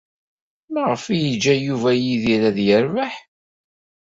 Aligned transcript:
Maɣef 0.73 1.03
ay 1.07 1.21
yeǧǧa 1.23 1.55
Yuba 1.57 1.91
Yidir 1.95 2.41
ad 2.49 2.57
yerbeḥ? 2.67 3.13